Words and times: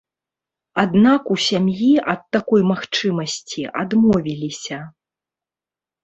Аднак 0.83 1.21
у 1.33 1.35
сям'і 1.47 1.89
ад 2.13 2.21
такой 2.37 2.61
магчымасці 2.71 3.61
адмовіліся. 3.83 4.79